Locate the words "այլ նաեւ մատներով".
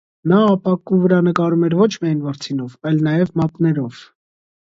2.93-4.01